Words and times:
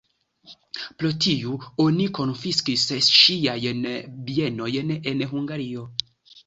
Pro 1.01 1.11
tiu 1.25 1.53
oni 1.85 2.09
konfiskis 2.21 2.87
ŝiajn 3.19 3.87
bienojn 4.33 4.99
en 5.15 5.27
Hungario. 5.35 5.91